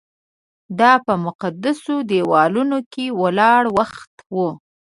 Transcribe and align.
دا 0.79 0.93
په 1.05 1.13
مقدسو 1.25 1.95
دیوالونو 2.09 2.77
کې 2.91 3.05
ولاړ 3.21 3.61
وخت 3.77 4.13
و. 4.35 4.37